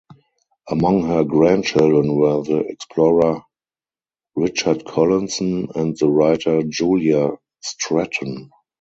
[0.67, 3.43] Among her grandchildren were the explorer
[4.35, 8.49] Richard Collinson and the writer Julia Stretton.